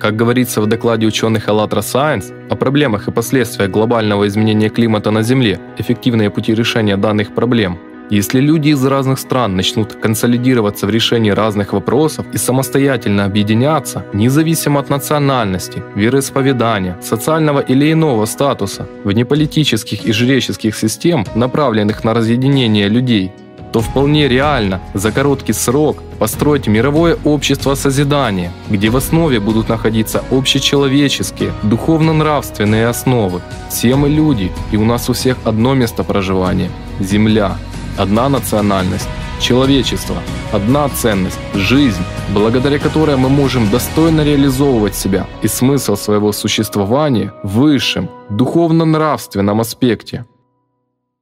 [0.00, 5.22] Как говорится в докладе ученых АЛЛАТРА Science о проблемах и последствиях глобального изменения климата на
[5.22, 7.78] Земле, эффективные пути решения данных проблем–
[8.08, 14.78] если люди из разных стран начнут консолидироваться в решении разных вопросов и самостоятельно объединяться, независимо
[14.78, 22.88] от национальности, вероисповедания, социального или иного статуса, вне политических и жреческих систем, направленных на разъединение
[22.88, 23.32] людей,
[23.72, 30.22] то вполне реально за короткий срок построить мировое общество созидания, где в основе будут находиться
[30.30, 33.40] общечеловеческие, духовно-нравственные основы.
[33.70, 36.70] Все мы люди, и у нас у всех одно место проживания–
[37.00, 37.58] Земля–
[37.98, 39.08] одна национальность,
[39.40, 40.16] человечество,
[40.52, 42.02] одна ценность– жизнь,
[42.34, 50.24] благодаря которой мы можем достойно реализовывать себя и смысл своего существования в высшем, духовно-нравственном аспекте.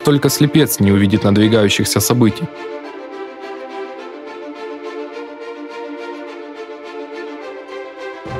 [0.04, 2.44] Только слепец не увидит надвигающихся событий.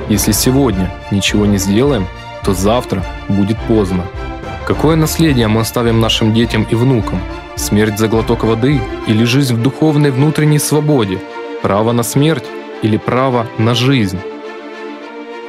[0.08, 2.06] Если сегодня ничего не сделаем,
[2.44, 4.04] то завтра будет поздно.
[4.66, 7.20] Какое наследие мы оставим нашим детям и внукам?
[7.56, 11.18] Смерть за глоток воды или жизнь в духовной внутренней свободе?
[11.62, 12.44] Право на смерть
[12.82, 14.18] или право на жизнь?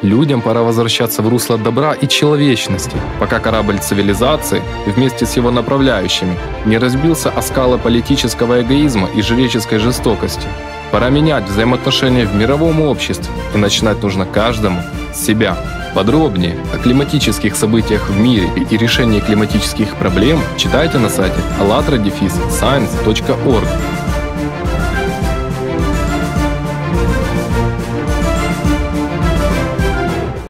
[0.06, 6.38] Людям пора возвращаться в русло добра и человечности, пока корабль цивилизации вместе с его направляющими
[6.64, 10.48] не разбился о скалы политического эгоизма и жреческой жестокости.
[10.92, 14.80] Пора менять взаимоотношения в мировом обществе, и начинать нужно каждому
[15.12, 15.58] с себя.
[15.96, 23.68] Подробнее о климатических событиях в мире и решении климатических проблем читайте на сайте allatradefisscience.org.